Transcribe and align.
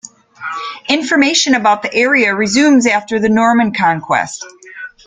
Information 0.89 1.53
about 1.53 1.83
the 1.83 1.93
area 1.93 2.33
resumes 2.33 2.87
after 2.87 3.19
the 3.19 3.29
Norman 3.29 3.71
Conquest. 3.71 4.43